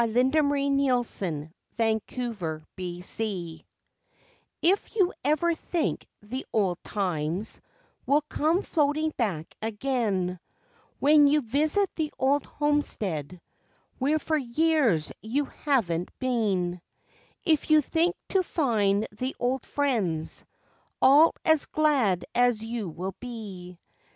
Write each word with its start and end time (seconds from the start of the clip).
LIFE 0.03 0.15
WAVES 0.33 1.19
55 1.19 1.51
AFTER 1.79 2.33
FORTY 2.71 2.87
YEARS 3.19 3.63
If 4.63 4.95
you 4.95 5.13
ever 5.23 5.53
think 5.53 6.07
the 6.23 6.43
old 6.51 6.83
times 6.83 7.61
Will 8.07 8.21
come 8.23 8.63
floating 8.63 9.13
back 9.15 9.53
again, 9.61 10.39
When 10.97 11.27
you 11.27 11.41
visit 11.41 11.87
the 11.95 12.11
old 12.17 12.45
homestead, 12.47 13.39
Where 13.99 14.17
for 14.17 14.37
years 14.37 15.11
you 15.21 15.45
haven't 15.45 16.09
been, 16.17 16.81
If 17.45 17.69
you 17.69 17.81
think 17.83 18.15
to 18.29 18.41
find 18.41 19.05
the 19.11 19.35
old 19.39 19.67
friends, 19.67 20.43
All 20.99 21.35
as 21.45 21.67
glad 21.67 22.25
as 22.33 22.63
you 22.63 22.89
will 22.89 23.13
be. 23.19 23.77